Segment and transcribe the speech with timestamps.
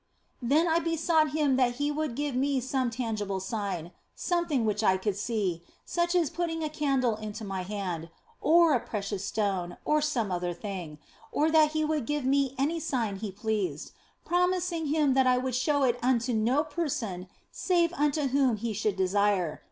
[0.41, 4.97] Then I besought Him that He would give me some tangible sign, something which I
[4.97, 8.09] could see; such as putting a candle into my hand,
[8.41, 10.97] or a precious stone, or some other thing,
[11.31, 13.91] or that He would give me any sign He pleased,
[14.25, 18.95] promising Him that I would show it unto no person save unto whom He should
[18.95, 19.59] desire.